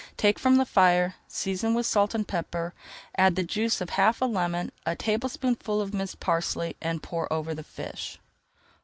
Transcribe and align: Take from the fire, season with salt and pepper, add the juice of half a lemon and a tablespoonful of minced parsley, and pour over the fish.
Take 0.17 0.39
from 0.39 0.55
the 0.57 0.65
fire, 0.65 1.13
season 1.27 1.75
with 1.75 1.85
salt 1.85 2.15
and 2.15 2.27
pepper, 2.27 2.73
add 3.15 3.35
the 3.35 3.43
juice 3.43 3.81
of 3.81 3.91
half 3.91 4.19
a 4.19 4.25
lemon 4.25 4.71
and 4.83 4.93
a 4.93 4.95
tablespoonful 4.95 5.79
of 5.79 5.93
minced 5.93 6.19
parsley, 6.19 6.75
and 6.81 7.03
pour 7.03 7.31
over 7.31 7.53
the 7.53 7.61
fish. 7.61 8.17